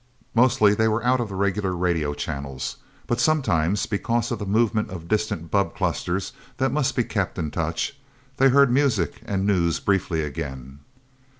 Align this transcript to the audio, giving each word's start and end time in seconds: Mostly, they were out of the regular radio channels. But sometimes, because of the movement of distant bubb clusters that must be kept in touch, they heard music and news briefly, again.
Mostly, 0.33 0.73
they 0.73 0.87
were 0.87 1.03
out 1.05 1.19
of 1.19 1.29
the 1.29 1.35
regular 1.35 1.73
radio 1.75 2.15
channels. 2.15 2.77
But 3.05 3.19
sometimes, 3.19 3.85
because 3.85 4.31
of 4.31 4.39
the 4.39 4.47
movement 4.47 4.89
of 4.89 5.07
distant 5.07 5.51
bubb 5.51 5.75
clusters 5.75 6.33
that 6.57 6.71
must 6.71 6.95
be 6.95 7.03
kept 7.03 7.37
in 7.37 7.51
touch, 7.51 7.95
they 8.37 8.49
heard 8.49 8.71
music 8.71 9.21
and 9.25 9.45
news 9.45 9.79
briefly, 9.79 10.23
again. 10.23 10.79